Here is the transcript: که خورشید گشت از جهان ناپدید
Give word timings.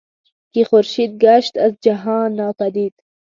که 0.53 0.63
خورشید 0.63 1.11
گشت 1.23 1.57
از 1.57 1.77
جهان 1.81 2.31
ناپدید 2.33 2.93